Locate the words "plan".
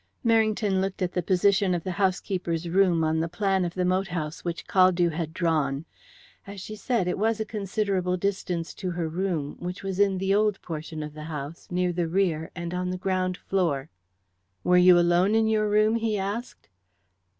3.29-3.63